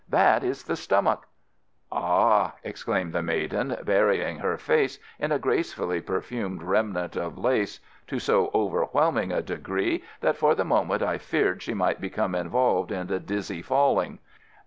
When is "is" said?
0.43-0.63